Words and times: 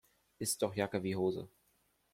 Ist 0.39 0.63
doch 0.63 0.73
Jacke 0.73 1.03
wie 1.03 1.15
Hose. 1.15 1.47